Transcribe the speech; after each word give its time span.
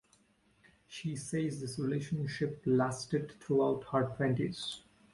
She 0.87 1.15
says 1.15 1.61
this 1.61 1.77
relationship 1.77 2.63
lasted 2.65 3.33
throughout 3.39 3.83
her 3.91 4.11
twenties. 4.17 4.81